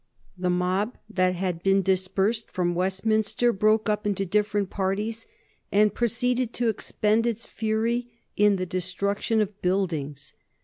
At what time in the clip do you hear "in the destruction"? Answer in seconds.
8.35-9.41